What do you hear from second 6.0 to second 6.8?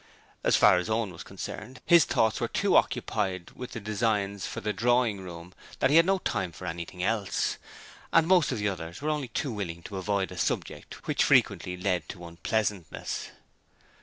no time for